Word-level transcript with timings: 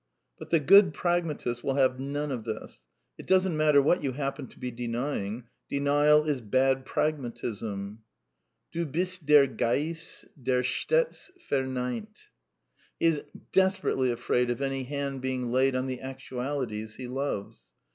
But 0.39 0.49
the 0.49 0.59
good 0.59 0.95
pragmatist 0.95 1.63
will 1.63 1.75
have 1.75 1.99
none 1.99 2.31
of 2.31 2.43
this. 2.43 2.85
It 3.19 3.27
doesn't 3.27 3.55
matter 3.55 3.83
what 3.83 4.01
you 4.01 4.13
happen 4.13 4.47
to 4.47 4.57
be 4.57 4.71
denying, 4.71 5.43
denial 5.69 6.23
is 6.23 6.41
bad 6.41 6.87
PragmatisnL" 6.87 7.99
Du 8.71 8.85
bist 8.87 9.27
der 9.27 9.45
Geist 9.45 10.25
der 10.41 10.63
stets 10.63 11.29
vemeint.'* 11.47 12.29
He 12.99 13.05
is 13.05 13.23
desperately 13.51 14.09
afraid 14.09 14.49
of 14.49 14.59
any 14.59 14.85
hand 14.85 15.21
being 15.21 15.51
laid 15.51 15.75
on 15.75 15.85
the 15.85 16.01
actualities 16.01 16.95
he 16.95 17.07
loves. 17.07 17.67